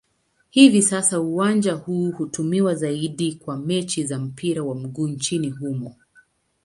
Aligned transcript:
Hivi 0.49 0.81
sasa 0.81 1.19
uwanja 1.19 1.73
huu 1.73 2.11
hutumiwa 2.11 2.75
zaidi 2.75 3.35
kwa 3.35 3.57
mechi 3.57 4.03
za 4.03 4.19
mpira 4.19 4.63
wa 4.63 4.75
miguu 4.75 5.07
nchini 5.07 5.49
humo. 5.49 5.95